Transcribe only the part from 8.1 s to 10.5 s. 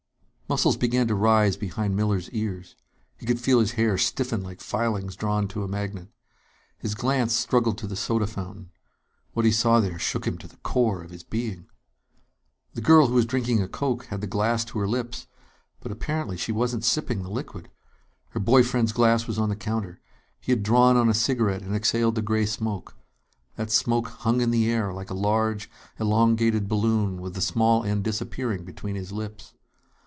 fountain. What he saw there shook him to